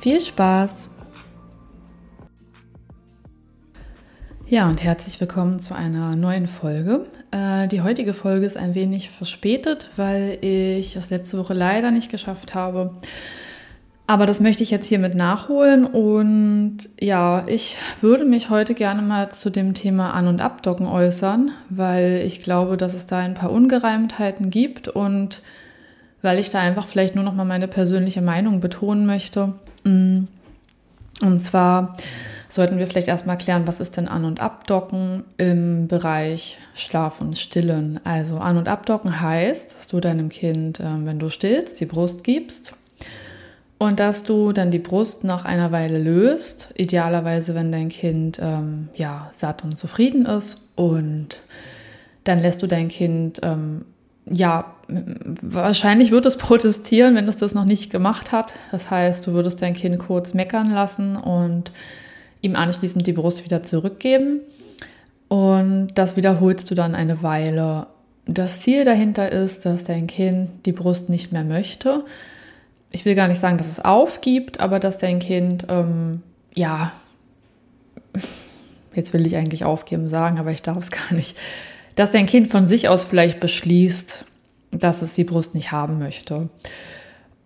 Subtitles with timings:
[0.00, 0.88] Viel Spaß!
[4.46, 7.04] Ja, und herzlich willkommen zu einer neuen Folge.
[7.30, 12.10] Äh, die heutige Folge ist ein wenig verspätet, weil ich es letzte Woche leider nicht
[12.10, 12.94] geschafft habe.
[14.06, 15.84] Aber das möchte ich jetzt hiermit nachholen.
[15.84, 21.50] Und ja, ich würde mich heute gerne mal zu dem Thema An- und Abdocken äußern,
[21.68, 25.42] weil ich glaube, dass es da ein paar Ungereimtheiten gibt und
[26.22, 29.52] weil ich da einfach vielleicht nur noch mal meine persönliche Meinung betonen möchte.
[29.84, 30.24] Mm.
[31.22, 31.96] Und zwar
[32.48, 37.38] sollten wir vielleicht erstmal klären, was ist denn An- und Abdocken im Bereich Schlaf und
[37.38, 38.00] Stillen.
[38.04, 42.24] Also An- und Abdocken heißt, dass du deinem Kind, ähm, wenn du stillst, die Brust
[42.24, 42.72] gibst
[43.78, 48.88] und dass du dann die Brust nach einer Weile löst, idealerweise, wenn dein Kind ähm,
[48.94, 51.40] ja, satt und zufrieden ist und
[52.24, 53.84] dann lässt du dein Kind ähm,
[54.26, 58.52] ja, wahrscheinlich wird es protestieren, wenn es das noch nicht gemacht hat.
[58.70, 61.72] Das heißt, du würdest dein Kind kurz meckern lassen und
[62.40, 64.40] ihm anschließend die Brust wieder zurückgeben.
[65.28, 67.86] Und das wiederholst du dann eine Weile.
[68.26, 72.04] Das Ziel dahinter ist, dass dein Kind die Brust nicht mehr möchte.
[72.92, 76.22] Ich will gar nicht sagen, dass es aufgibt, aber dass dein Kind, ähm,
[76.54, 76.92] ja,
[78.94, 81.36] jetzt will ich eigentlich aufgeben sagen, aber ich darf es gar nicht,
[82.00, 84.24] dass dein Kind von sich aus vielleicht beschließt,
[84.70, 86.48] dass es die Brust nicht haben möchte.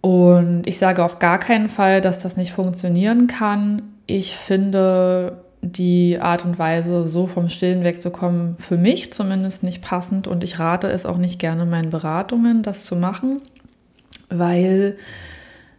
[0.00, 3.82] Und ich sage auf gar keinen Fall, dass das nicht funktionieren kann.
[4.06, 10.28] Ich finde die Art und Weise, so vom Stillen wegzukommen, für mich zumindest nicht passend
[10.28, 13.40] und ich rate es auch nicht gerne meinen Beratungen, das zu machen,
[14.28, 14.96] weil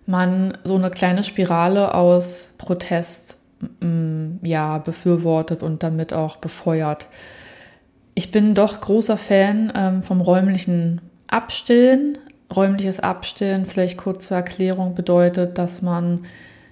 [0.05, 3.37] man so eine kleine Spirale aus Protest
[3.79, 7.07] mm, ja befürwortet und damit auch befeuert.
[8.15, 12.17] Ich bin doch großer Fan ähm, vom räumlichen Abstillen.
[12.53, 16.25] Räumliches Abstillen, vielleicht kurz zur Erklärung, bedeutet, dass man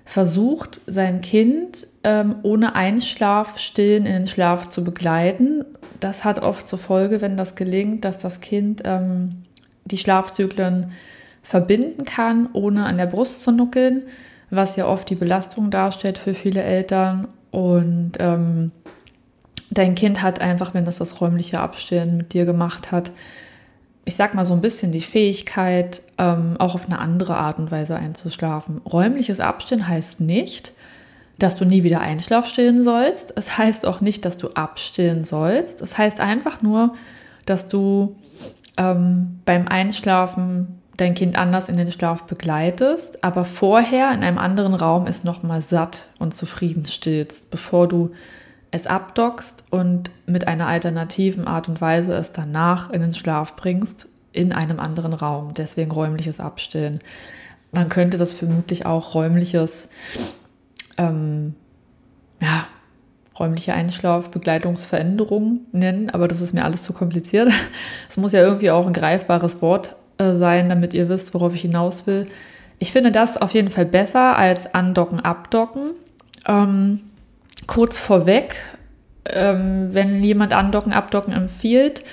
[0.06, 5.66] versucht, sein Kind ähm, ohne Einschlafstillen in den Schlaf zu begleiten.
[6.00, 9.44] Das hat oft zur Folge, wenn das gelingt, dass das Kind ähm,
[9.86, 10.92] die Schlafzyklen
[11.42, 14.04] verbinden kann, ohne an der Brust zu nuckeln,
[14.50, 17.28] was ja oft die Belastung darstellt für viele Eltern.
[17.52, 18.72] Und ähm,
[19.78, 23.12] dein Kind hat einfach, wenn das das räumliche Abstillen mit dir gemacht hat,
[24.06, 27.72] ich sag mal so ein bisschen die Fähigkeit, ähm, auch auf eine andere Art und
[27.72, 28.82] Weise einzuschlafen.
[28.86, 30.74] Räumliches Abstillen heißt nicht,
[31.40, 33.34] dass du nie wieder Einschlaf stillen sollst.
[33.38, 35.82] Es heißt auch nicht, dass du abstillen sollst.
[35.82, 36.96] Es heißt einfach nur,
[37.46, 38.16] dass du
[38.78, 44.76] ähm, beim Einschlafen dein Kind anders in den Schlaf begleitest, aber vorher in einem anderen
[44.76, 48.12] Raum es nochmal satt und zufrieden stillst, bevor du
[48.74, 54.08] es abdockst und mit einer alternativen Art und Weise es danach in den Schlaf bringst,
[54.32, 55.54] in einem anderen Raum.
[55.54, 57.00] Deswegen räumliches Abstillen.
[57.72, 59.90] Man könnte das vermutlich auch räumliches,
[60.98, 61.54] ähm,
[62.42, 62.66] ja,
[63.38, 67.52] räumliche Einschlafbegleitungsveränderung nennen, aber das ist mir alles zu kompliziert.
[68.10, 71.62] Es muss ja irgendwie auch ein greifbares Wort äh, sein, damit ihr wisst, worauf ich
[71.62, 72.26] hinaus will.
[72.80, 75.92] Ich finde das auf jeden Fall besser als andocken, abdocken.
[76.48, 77.02] Ähm,
[77.68, 78.56] kurz vorweg,
[79.26, 82.04] ähm, wenn jemand andocken, abdocken empfiehlt,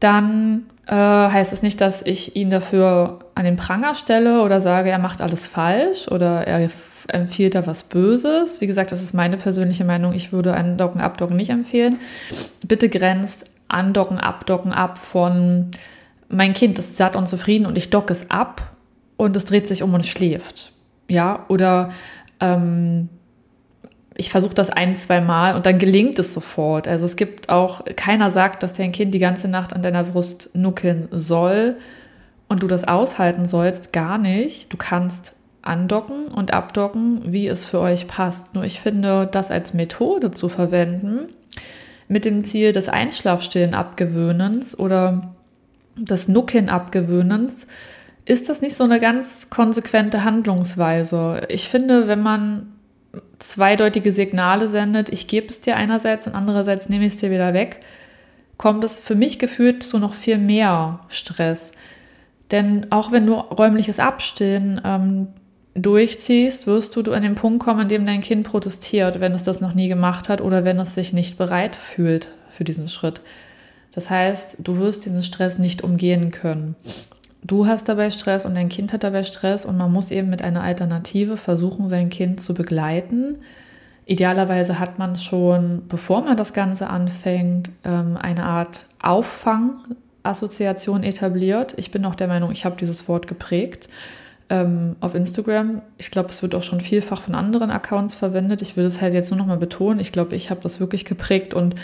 [0.00, 4.90] dann äh, heißt es nicht, dass ich ihn dafür an den Pranger stelle oder sage,
[4.90, 6.68] er macht alles falsch oder er
[7.08, 8.60] empfiehlt da was Böses.
[8.60, 10.12] Wie gesagt, das ist meine persönliche Meinung.
[10.12, 11.98] Ich würde andocken, abdocken nicht empfehlen.
[12.66, 15.70] Bitte grenzt andocken, abdocken ab von
[16.28, 18.72] mein Kind ist satt und zufrieden und ich docke es ab
[19.16, 20.72] und es dreht sich um und schläft.
[21.08, 21.90] Ja, oder
[22.40, 23.08] ähm,
[24.16, 26.86] ich versuche das ein, zwei Mal und dann gelingt es sofort.
[26.86, 30.50] Also es gibt auch, keiner sagt, dass dein Kind die ganze Nacht an deiner Brust
[30.54, 31.76] nuckeln soll
[32.48, 34.72] und du das aushalten sollst, gar nicht.
[34.72, 38.54] Du kannst andocken und abdocken, wie es für euch passt.
[38.54, 41.28] Nur ich finde, das als Methode zu verwenden,
[42.06, 45.34] mit dem Ziel des Einschlafstillen abgewöhnens oder
[45.96, 47.66] des Nuckeln abgewöhnens,
[48.26, 51.42] ist das nicht so eine ganz konsequente Handlungsweise.
[51.48, 52.73] Ich finde, wenn man
[53.38, 57.54] zweideutige Signale sendet, ich gebe es dir einerseits und andererseits nehme ich es dir wieder
[57.54, 57.80] weg,
[58.56, 61.72] kommt es für mich gefühlt zu noch viel mehr Stress.
[62.50, 65.28] Denn auch wenn du räumliches Abstillen ähm,
[65.74, 69.60] durchziehst, wirst du an den Punkt kommen, an dem dein Kind protestiert, wenn es das
[69.60, 73.20] noch nie gemacht hat oder wenn es sich nicht bereit fühlt für diesen Schritt.
[73.92, 76.76] Das heißt, du wirst diesen Stress nicht umgehen können.
[77.46, 80.40] Du hast dabei Stress und dein Kind hat dabei Stress und man muss eben mit
[80.40, 83.36] einer Alternative versuchen, sein Kind zu begleiten.
[84.06, 91.74] Idealerweise hat man schon, bevor man das Ganze anfängt, ähm, eine Art Auffangassoziation etabliert.
[91.76, 93.90] Ich bin auch der Meinung, ich habe dieses Wort geprägt
[94.48, 95.82] ähm, auf Instagram.
[95.98, 98.62] Ich glaube, es wird auch schon vielfach von anderen Accounts verwendet.
[98.62, 100.00] Ich will das halt jetzt nur noch mal betonen.
[100.00, 101.74] Ich glaube, ich habe das wirklich geprägt und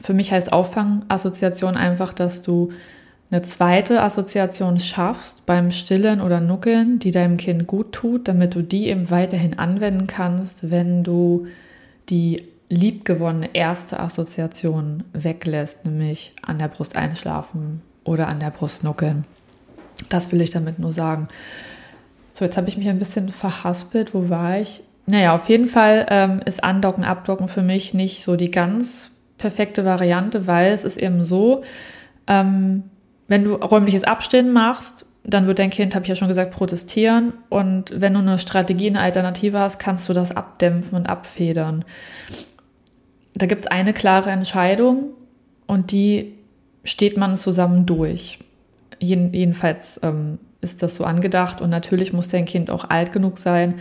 [0.00, 2.70] für mich heißt Auffangassoziation einfach, dass du
[3.30, 8.62] eine zweite Assoziation schaffst beim Stillen oder Nuckeln, die deinem Kind gut tut, damit du
[8.62, 11.46] die eben weiterhin anwenden kannst, wenn du
[12.08, 19.24] die liebgewonnene erste Assoziation weglässt, nämlich an der Brust einschlafen oder an der Brust nuckeln.
[20.08, 21.28] Das will ich damit nur sagen.
[22.32, 24.14] So, jetzt habe ich mich ein bisschen verhaspelt.
[24.14, 24.80] Wo war ich?
[25.06, 29.84] Naja, auf jeden Fall ähm, ist Andocken, Abdocken für mich nicht so die ganz perfekte
[29.84, 31.62] Variante, weil es ist eben so,
[32.26, 32.84] ähm,
[33.28, 37.34] wenn du räumliches Abstehen machst, dann wird dein Kind, habe ich ja schon gesagt, protestieren.
[37.50, 41.84] Und wenn du eine Strategie, eine Alternative hast, kannst du das abdämpfen und abfedern.
[43.34, 45.10] Da gibt es eine klare Entscheidung
[45.66, 46.34] und die
[46.84, 48.38] steht man zusammen durch.
[49.00, 53.74] jedenfalls ähm, ist das so angedacht und natürlich muss dein Kind auch alt genug sein,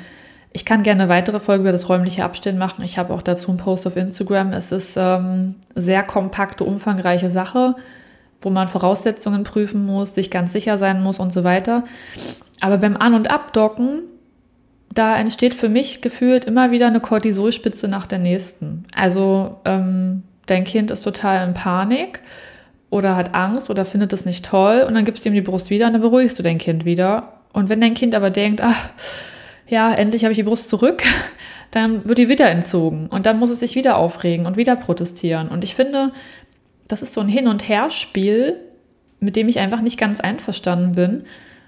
[0.58, 2.84] ich kann gerne eine weitere Folge über das räumliche Abstellen machen.
[2.84, 4.54] Ich habe auch dazu einen Post auf Instagram.
[4.54, 7.76] Es ist ähm, sehr kompakte, umfangreiche Sache,
[8.42, 11.84] wo man Voraussetzungen prüfen muss, sich ganz sicher sein muss und so weiter.
[12.62, 14.02] Aber beim An- und Abdocken,
[14.94, 18.86] da entsteht für mich gefühlt immer wieder eine Cortisolspitze nach der nächsten.
[18.96, 22.22] Also ähm, dein Kind ist total in Panik
[22.90, 25.70] oder hat Angst oder findet es nicht toll und dann gibst du ihm die Brust
[25.70, 27.34] wieder und dann beruhigst du dein Kind wieder.
[27.54, 28.90] Und wenn dein Kind aber denkt, ach,
[29.68, 31.04] ja, endlich habe ich die Brust zurück,
[31.72, 35.50] dann wird die wieder entzogen und dann muss es sich wieder aufregen und wieder protestieren.
[35.50, 36.12] Und ich finde,
[36.88, 38.58] das ist so ein Hin- und Herspiel,
[39.20, 41.24] mit dem ich einfach nicht ganz einverstanden bin,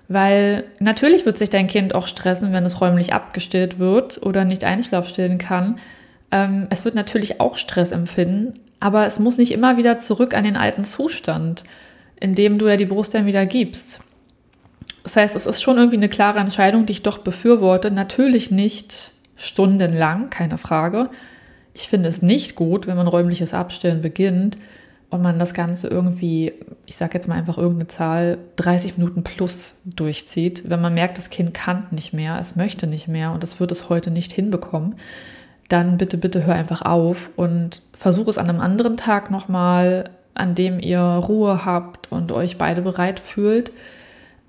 [0.07, 4.63] weil natürlich wird sich dein Kind auch stressen, wenn es räumlich abgestillt wird oder nicht
[4.63, 5.79] einschlafstillen kann.
[6.31, 10.43] Ähm, es wird natürlich auch Stress empfinden, aber es muss nicht immer wieder zurück an
[10.43, 11.63] den alten Zustand,
[12.19, 13.99] in dem du ja die Brust dann wieder gibst.
[15.03, 17.89] Das heißt, es ist schon irgendwie eine klare Entscheidung, die ich doch befürworte.
[17.89, 21.09] Natürlich nicht stundenlang, keine Frage.
[21.73, 24.57] Ich finde es nicht gut, wenn man räumliches Abstellen beginnt
[25.09, 26.53] und man das Ganze irgendwie,
[26.85, 30.69] ich sage jetzt mal einfach irgendeine Zahl, 30 Minuten plus durchzieht.
[30.69, 33.71] Wenn man merkt, das Kind kann nicht mehr, es möchte nicht mehr und es wird
[33.71, 34.95] es heute nicht hinbekommen,
[35.67, 40.55] dann bitte, bitte hör einfach auf und versuche es an einem anderen Tag nochmal, an
[40.55, 43.71] dem ihr Ruhe habt und euch beide bereit fühlt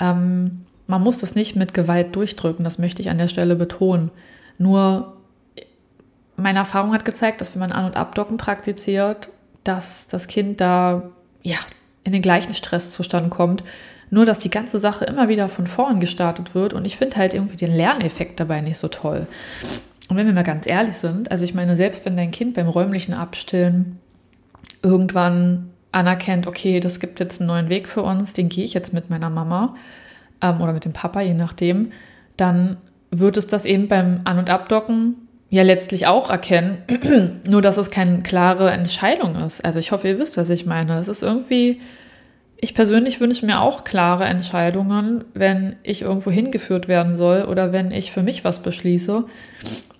[0.00, 4.10] ähm, man muss das nicht mit Gewalt durchdrücken, das möchte ich an der Stelle betonen.
[4.58, 5.16] Nur
[6.36, 9.28] meine Erfahrung hat gezeigt, dass wenn man An- und Abdocken praktiziert,
[9.64, 11.10] dass das Kind da
[11.42, 11.56] ja
[12.04, 13.62] in den gleichen Stresszustand kommt,
[14.10, 17.34] nur dass die ganze Sache immer wieder von vorn gestartet wird und ich finde halt
[17.34, 19.26] irgendwie den Lerneffekt dabei nicht so toll.
[20.08, 22.68] Und wenn wir mal ganz ehrlich sind, also ich meine, selbst wenn dein Kind beim
[22.68, 24.00] räumlichen Abstillen
[24.82, 28.92] irgendwann anerkennt, okay, das gibt jetzt einen neuen Weg für uns, den gehe ich jetzt
[28.92, 29.76] mit meiner Mama
[30.40, 31.92] ähm, oder mit dem Papa, je nachdem,
[32.36, 32.76] dann
[33.10, 36.78] wird es das eben beim An- und Abdocken ja letztlich auch erkennen,
[37.44, 39.64] nur dass es keine klare Entscheidung ist.
[39.64, 40.98] Also ich hoffe, ihr wisst, was ich meine.
[40.98, 41.80] Es ist irgendwie,
[42.56, 47.90] ich persönlich wünsche mir auch klare Entscheidungen, wenn ich irgendwo hingeführt werden soll oder wenn
[47.90, 49.24] ich für mich was beschließe.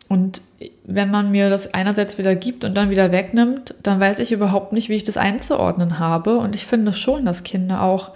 [0.09, 0.41] Und
[0.85, 4.73] wenn man mir das einerseits wieder gibt und dann wieder wegnimmt, dann weiß ich überhaupt
[4.73, 6.37] nicht, wie ich das einzuordnen habe.
[6.39, 8.13] Und ich finde schon, dass Kinder auch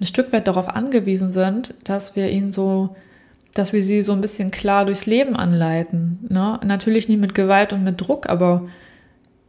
[0.00, 2.96] ein Stück weit darauf angewiesen sind, dass wir ihnen so,
[3.54, 6.26] dass wir sie so ein bisschen klar durchs Leben anleiten.
[6.28, 6.60] Ne?
[6.64, 8.66] Natürlich nie mit Gewalt und mit Druck, aber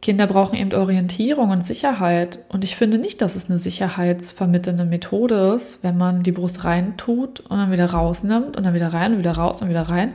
[0.00, 2.38] Kinder brauchen eben Orientierung und Sicherheit.
[2.48, 7.40] Und ich finde nicht, dass es eine sicherheitsvermittelnde Methode ist, wenn man die Brust reintut
[7.40, 10.12] und dann wieder rausnimmt und dann wieder rein und wieder raus und wieder rein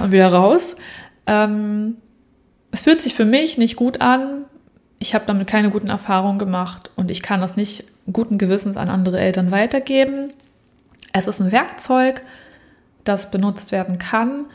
[0.00, 0.76] und wieder raus.
[1.26, 1.96] Ähm,
[2.70, 4.44] es fühlt sich für mich nicht gut an.
[5.00, 8.88] Ich habe damit keine guten Erfahrungen gemacht und ich kann das nicht guten Gewissens an
[8.88, 10.32] andere Eltern weitergeben.
[11.12, 12.22] Es ist ein Werkzeug,
[13.04, 14.46] das benutzt werden kann.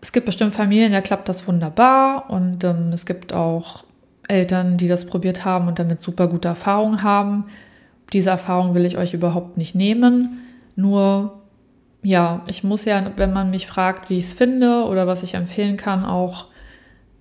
[0.00, 3.84] Es gibt bestimmt Familien, da klappt das wunderbar und ähm, es gibt auch
[4.28, 7.46] Eltern, die das probiert haben und damit super gute Erfahrungen haben.
[8.12, 10.40] Diese Erfahrung will ich euch überhaupt nicht nehmen.
[10.76, 11.42] Nur
[12.02, 15.34] ja, ich muss ja, wenn man mich fragt, wie ich es finde oder was ich
[15.34, 16.46] empfehlen kann, auch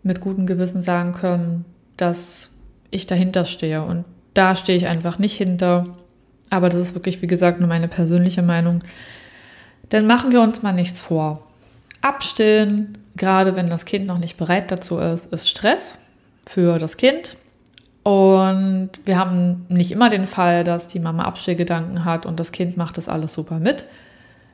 [0.04, 1.66] mit gutem Gewissen sagen können,
[1.98, 2.52] dass
[2.92, 3.82] ich dahinter stehe.
[3.82, 5.98] Und da stehe ich einfach nicht hinter.
[6.52, 8.84] Aber das ist wirklich, wie gesagt, nur meine persönliche Meinung.
[9.92, 11.44] Denn machen wir uns mal nichts vor.
[12.02, 15.98] Abstillen, gerade wenn das Kind noch nicht bereit dazu ist, ist Stress
[16.46, 17.38] für das Kind.
[18.04, 22.78] Und wir haben nicht immer den Fall, dass die Mama Abstillgedanken hat und das Kind
[22.78, 23.86] macht das alles super mit.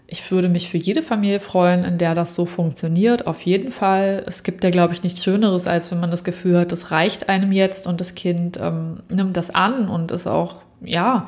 [0.07, 3.27] Ich würde mich für jede Familie freuen, in der das so funktioniert.
[3.27, 4.23] Auf jeden Fall.
[4.25, 7.29] Es gibt ja, glaube ich, nichts Schöneres, als wenn man das Gefühl hat, das reicht
[7.29, 11.27] einem jetzt und das Kind ähm, nimmt das an und ist auch, ja,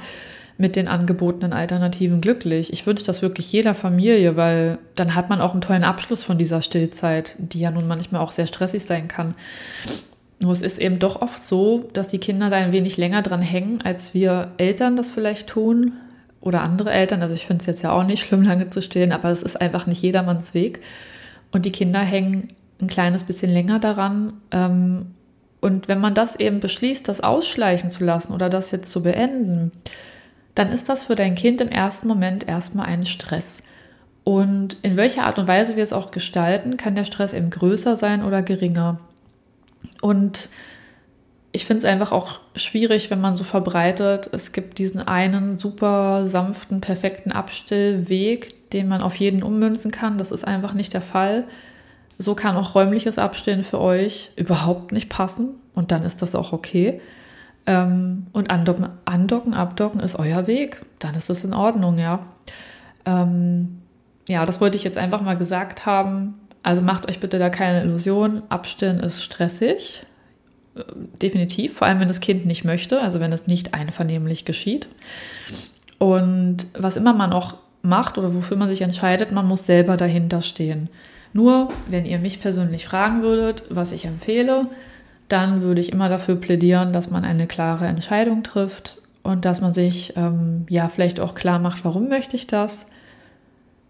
[0.58, 2.72] mit den angebotenen Alternativen glücklich.
[2.72, 6.38] Ich wünsche das wirklich jeder Familie, weil dann hat man auch einen tollen Abschluss von
[6.38, 9.34] dieser Stillzeit, die ja nun manchmal auch sehr stressig sein kann.
[10.40, 13.42] Nur es ist eben doch oft so, dass die Kinder da ein wenig länger dran
[13.42, 15.94] hängen, als wir Eltern das vielleicht tun
[16.42, 17.22] oder andere Eltern.
[17.22, 19.60] Also ich finde es jetzt ja auch nicht schlimm, lange zu stillen, aber das ist
[19.60, 20.82] einfach nicht jedermanns Weg.
[21.52, 22.50] Und die Kinder hängen
[22.82, 24.34] ein kleines bisschen länger daran.
[24.52, 25.08] Ähm,
[25.62, 29.72] und wenn man das eben beschließt, das ausschleichen zu lassen oder das jetzt zu beenden,
[30.56, 33.62] dann ist das für dein Kind im ersten Moment erstmal ein Stress.
[34.24, 37.96] Und in welcher Art und Weise wir es auch gestalten, kann der Stress eben größer
[37.98, 39.00] sein oder geringer.
[40.02, 40.50] Und
[41.52, 46.26] ich finde es einfach auch schwierig, wenn man so verbreitet, es gibt diesen einen super
[46.26, 50.18] sanften, perfekten Abstillweg, den man auf jeden ummünzen kann.
[50.18, 51.44] Das ist einfach nicht der Fall.
[52.18, 56.54] So kann auch räumliches Abstillen für euch überhaupt nicht passen und dann ist das auch
[56.54, 57.02] okay.
[57.65, 60.82] Ähm, und andocken, andocken, abdocken ist euer Weg.
[61.00, 62.25] Dann ist es in Ordnung, ja.
[63.05, 63.79] Ähm,
[64.27, 66.34] ja, das wollte ich jetzt einfach mal gesagt haben.
[66.62, 68.43] Also macht euch bitte da keine Illusion.
[68.50, 70.05] Abstillen ist stressig
[71.22, 74.88] definitiv, vor allem wenn das Kind nicht möchte, also wenn es nicht einvernehmlich geschieht.
[76.00, 80.41] Und was immer man auch macht oder wofür man sich entscheidet, man muss selber dahinter
[80.41, 80.89] stehen.
[81.34, 84.67] Nur, wenn ihr mich persönlich fragen würdet, was ich empfehle,
[85.34, 89.74] dann würde ich immer dafür plädieren, dass man eine klare Entscheidung trifft und dass man
[89.74, 92.86] sich ähm, ja vielleicht auch klar macht, warum möchte ich das?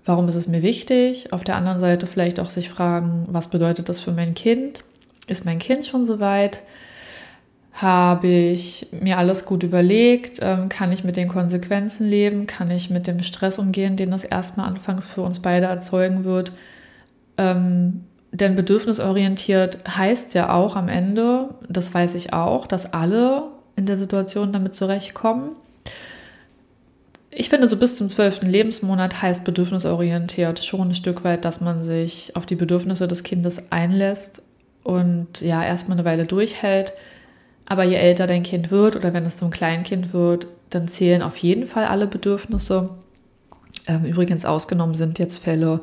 [0.06, 1.34] Warum ist es mir wichtig?
[1.34, 4.86] Auf der anderen Seite vielleicht auch sich fragen, was bedeutet das für mein Kind?
[5.28, 6.64] Ist mein Kind schon soweit?
[7.74, 10.40] Habe ich mir alles gut überlegt?
[10.42, 12.48] Ähm, kann ich mit den Konsequenzen leben?
[12.48, 16.54] Kann ich mit dem Stress umgehen, den das erstmal anfangs für uns beide erzeugen wird?
[17.38, 23.44] Ähm, denn bedürfnisorientiert heißt ja auch am Ende, das weiß ich auch, dass alle
[23.76, 25.52] in der Situation damit zurechtkommen.
[27.30, 31.84] Ich finde, so bis zum zwölften Lebensmonat heißt bedürfnisorientiert schon ein Stück weit, dass man
[31.84, 34.42] sich auf die Bedürfnisse des Kindes einlässt
[34.84, 36.94] und ja, erstmal eine Weile durchhält.
[37.66, 41.38] Aber je älter dein Kind wird oder wenn es zum Kleinkind wird, dann zählen auf
[41.38, 42.90] jeden Fall alle Bedürfnisse.
[43.88, 45.82] Ähm, übrigens ausgenommen sind jetzt Fälle,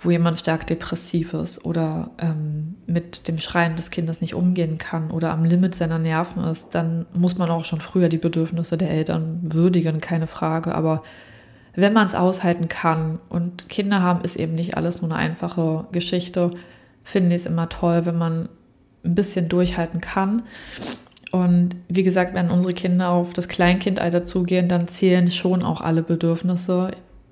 [0.00, 5.10] wo jemand stark depressiv ist oder ähm, mit dem Schreien des Kindes nicht umgehen kann
[5.10, 8.90] oder am Limit seiner Nerven ist, dann muss man auch schon früher die Bedürfnisse der
[8.90, 10.74] Eltern würdigen, keine Frage.
[10.74, 11.02] Aber
[11.74, 15.86] wenn man es aushalten kann und Kinder haben, ist eben nicht alles nur eine einfache
[15.92, 16.50] Geschichte
[17.04, 18.48] finde ich es immer toll, wenn man
[19.04, 20.42] ein bisschen durchhalten kann.
[21.32, 26.02] Und wie gesagt, wenn unsere Kinder auf das Kleinkindalter zugehen, dann zählen schon auch alle
[26.02, 26.90] Bedürfnisse.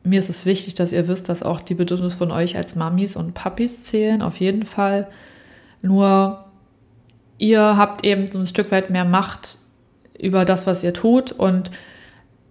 [0.08, 3.16] Mir ist es wichtig, dass ihr wisst, dass auch die Bedürfnisse von euch als Mamis
[3.16, 5.08] und Papis zählen, auf jeden Fall.
[5.82, 6.44] Nur
[7.36, 9.58] ihr habt eben so ein Stück weit mehr Macht
[10.18, 11.70] über das, was ihr tut und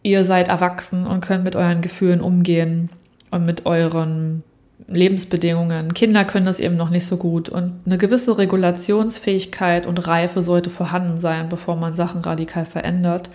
[0.03, 2.89] ihr seid erwachsen und könnt mit euren Gefühlen umgehen
[3.31, 4.43] und mit euren
[4.87, 5.93] Lebensbedingungen.
[5.93, 7.49] Kinder können das eben noch nicht so gut.
[7.49, 13.29] Und eine gewisse Regulationsfähigkeit und Reife sollte vorhanden sein, bevor man Sachen radikal verändert.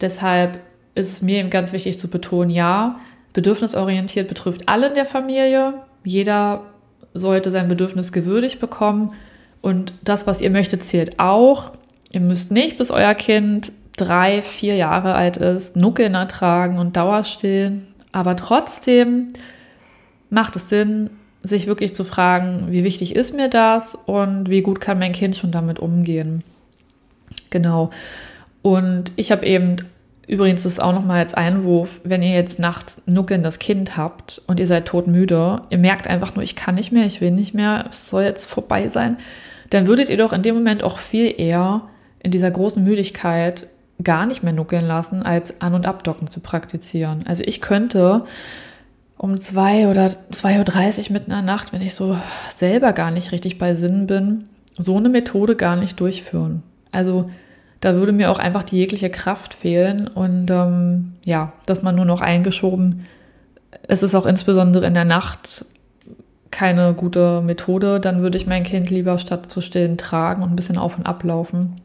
[0.00, 0.60] Deshalb
[0.94, 2.98] ist es mir eben ganz wichtig zu betonen, ja,
[3.32, 5.74] bedürfnisorientiert betrifft alle in der Familie.
[6.04, 6.62] Jeder
[7.14, 9.12] sollte sein Bedürfnis gewürdigt bekommen.
[9.60, 11.72] Und das, was ihr möchtet, zählt auch.
[12.10, 17.86] Ihr müsst nicht, bis euer Kind drei, vier Jahre alt ist, Nuckeln ertragen und Dauerstillen.
[18.12, 19.28] Aber trotzdem
[20.30, 21.10] macht es Sinn,
[21.42, 25.36] sich wirklich zu fragen, wie wichtig ist mir das und wie gut kann mein Kind
[25.36, 26.42] schon damit umgehen.
[27.50, 27.90] Genau.
[28.62, 29.76] Und ich habe eben,
[30.30, 34.66] übrigens ist auch nochmal als Einwurf, wenn ihr jetzt nachts nuckelndes Kind habt und ihr
[34.68, 38.08] seid todmüde, ihr merkt einfach nur, ich kann nicht mehr, ich will nicht mehr, es
[38.08, 39.16] soll jetzt vorbei sein,
[39.70, 41.82] dann würdet ihr doch in dem Moment auch viel eher
[42.20, 43.66] in dieser großen Müdigkeit
[44.04, 47.24] gar nicht mehr nuckeln lassen, als An- und Abdocken zu praktizieren.
[47.26, 48.24] Also ich könnte
[49.18, 52.16] um zwei oder 2.30 Uhr mitten in der Nacht, wenn ich so
[52.54, 54.44] selber gar nicht richtig bei Sinn bin,
[54.78, 56.62] so eine Methode gar nicht durchführen.
[56.92, 57.28] Also
[57.80, 62.04] da würde mir auch einfach die jegliche Kraft fehlen und ähm, ja, dass man nur
[62.04, 63.06] noch eingeschoben.
[63.88, 65.64] Es ist auch insbesondere in der Nacht
[66.50, 68.00] keine gute Methode.
[68.00, 71.06] Dann würde ich mein Kind lieber statt zu stillen tragen und ein bisschen auf und
[71.06, 71.80] ablaufen.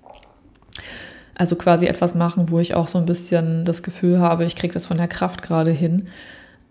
[1.36, 4.74] Also quasi etwas machen, wo ich auch so ein bisschen das Gefühl habe, ich kriege
[4.74, 6.08] das von der Kraft gerade hin.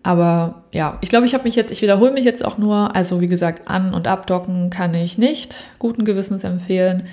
[0.03, 2.95] Aber ja, ich glaube, ich habe mich jetzt, ich wiederhole mich jetzt auch nur.
[2.95, 7.03] Also wie gesagt, an- und abdocken kann ich nicht guten Gewissens empfehlen.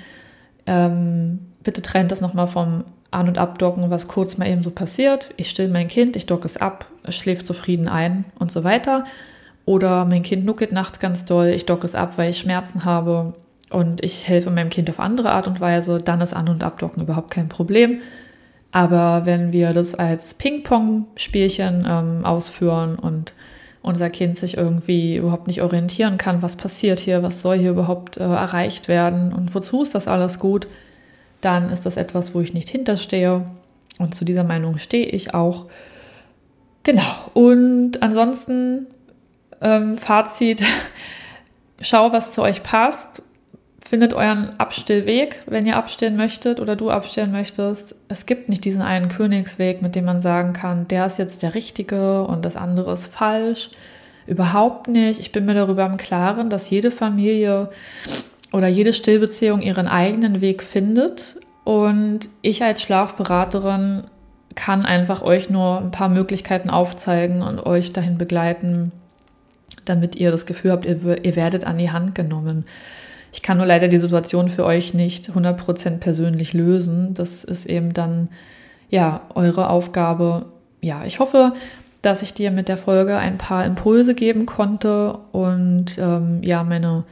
[0.67, 5.29] Ähm, bitte trennt das nochmal vom An- und Abdocken, was kurz mal eben so passiert.
[5.37, 9.05] Ich still mein Kind, ich docke es ab, es schläft zufrieden ein und so weiter.
[9.65, 13.33] Oder mein Kind nuckelt nachts ganz doll, ich docke es ab, weil ich Schmerzen habe
[13.69, 17.03] und ich helfe meinem Kind auf andere Art und Weise, dann ist An- und Abdocken
[17.03, 18.01] überhaupt kein Problem.
[18.71, 23.33] Aber wenn wir das als Ping-Pong-Spielchen ähm, ausführen und
[23.83, 28.17] unser Kind sich irgendwie überhaupt nicht orientieren kann, was passiert hier, was soll hier überhaupt
[28.17, 30.67] äh, erreicht werden und wozu ist das alles gut,
[31.45, 33.45] dann ist das etwas, wo ich nicht hinterstehe.
[33.99, 35.67] Und zu dieser Meinung stehe ich auch.
[36.83, 37.31] Genau.
[37.33, 38.87] Und ansonsten
[39.61, 40.63] ähm, Fazit,
[41.81, 43.21] schau, was zu euch passt
[43.93, 47.95] findet euren Abstillweg, wenn ihr abstillen möchtet oder du abstillen möchtest.
[48.07, 51.53] Es gibt nicht diesen einen Königsweg, mit dem man sagen kann, der ist jetzt der
[51.53, 53.69] richtige und das andere ist falsch.
[54.25, 55.19] Überhaupt nicht.
[55.19, 57.69] Ich bin mir darüber im Klaren, dass jede Familie
[58.53, 61.35] oder jede Stillbeziehung ihren eigenen Weg findet.
[61.65, 64.03] Und ich als Schlafberaterin
[64.55, 68.91] kann einfach euch nur ein paar Möglichkeiten aufzeigen und euch dahin begleiten,
[69.85, 72.65] damit ihr das Gefühl habt, ihr, ihr werdet an die Hand genommen.
[73.33, 77.15] Ich kann nur leider die Situation für euch nicht 100% persönlich lösen.
[77.15, 78.29] Das ist eben dann,
[78.89, 80.45] ja, eure Aufgabe.
[80.81, 81.53] Ja, ich hoffe,
[82.03, 87.05] dass ich dir mit der Folge ein paar Impulse geben konnte und ähm, ja, meine,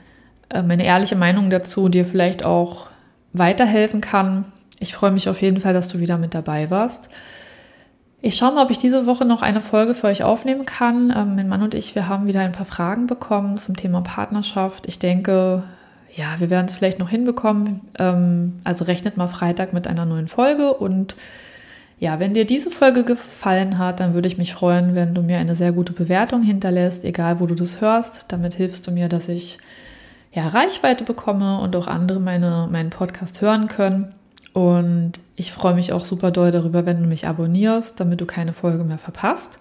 [0.65, 2.87] meine ehrliche Meinung dazu dir vielleicht auch
[3.33, 4.45] weiterhelfen kann.
[4.79, 7.09] Ich freue mich auf jeden Fall, dass du wieder mit dabei warst.
[8.23, 11.11] Ich schaue mal, ob ich diese Woche noch eine Folge für euch aufnehmen kann.
[11.15, 14.85] Ähm, mein Mann und ich, wir haben wieder ein paar Fragen bekommen zum Thema Partnerschaft.
[14.87, 15.63] Ich denke,
[16.15, 17.81] ja, wir werden es vielleicht noch hinbekommen.
[17.97, 20.73] Ähm, also rechnet mal Freitag mit einer neuen Folge.
[20.73, 21.15] Und
[21.99, 25.39] ja, wenn dir diese Folge gefallen hat, dann würde ich mich freuen, wenn du mir
[25.39, 28.25] eine sehr gute Bewertung hinterlässt, egal wo du das hörst.
[28.27, 29.57] Damit hilfst du mir, dass ich
[30.33, 34.13] ja, Reichweite bekomme und auch andere meine, meinen Podcast hören können.
[34.53, 38.53] Und ich freue mich auch super doll darüber, wenn du mich abonnierst, damit du keine
[38.53, 39.59] Folge mehr verpasst.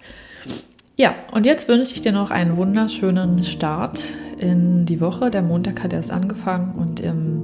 [0.97, 5.31] Ja, und jetzt wünsche ich dir noch einen wunderschönen Start in die Woche.
[5.31, 7.43] Der Montag hat erst angefangen und ähm,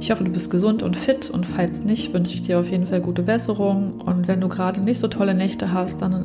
[0.00, 1.30] ich hoffe, du bist gesund und fit.
[1.30, 4.00] Und falls nicht, wünsche ich dir auf jeden Fall gute Besserung.
[4.00, 6.24] Und wenn du gerade nicht so tolle Nächte hast, dann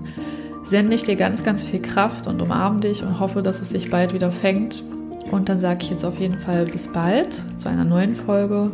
[0.64, 3.92] sende ich dir ganz, ganz viel Kraft und umarme dich und hoffe, dass es sich
[3.92, 4.82] bald wieder fängt.
[5.32, 8.72] Und dann sage ich jetzt auf jeden Fall bis bald zu einer neuen Folge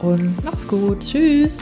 [0.00, 1.00] und mach's gut.
[1.00, 1.58] Tschüss.